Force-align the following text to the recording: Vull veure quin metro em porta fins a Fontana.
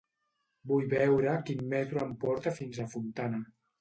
Vull 0.69 0.87
veure 0.93 1.35
quin 1.49 1.61
metro 1.73 2.03
em 2.07 2.17
porta 2.25 2.55
fins 2.59 2.81
a 2.85 2.87
Fontana. 2.95 3.45